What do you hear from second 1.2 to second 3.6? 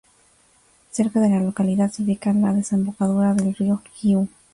la localidad se ubica la desembocadura del